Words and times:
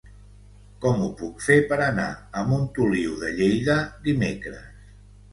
Com 0.83 1.01
ho 1.01 1.09
puc 1.17 1.43
fer 1.47 1.57
per 1.73 1.77
anar 1.87 2.05
a 2.41 2.45
Montoliu 2.47 3.11
de 3.25 3.29
Lleida 3.41 3.75
dimecres? 4.09 4.65